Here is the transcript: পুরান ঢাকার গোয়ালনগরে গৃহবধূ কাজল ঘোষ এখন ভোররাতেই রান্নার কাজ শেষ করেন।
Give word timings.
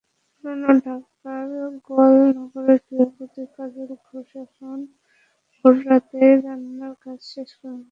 পুরান 0.35 0.61
ঢাকার 0.79 1.47
গোয়ালনগরে 1.87 2.75
গৃহবধূ 2.85 3.43
কাজল 3.55 3.89
ঘোষ 4.05 4.29
এখন 4.43 4.77
ভোররাতেই 5.57 6.33
রান্নার 6.45 6.93
কাজ 7.03 7.19
শেষ 7.31 7.49
করেন। 7.59 7.79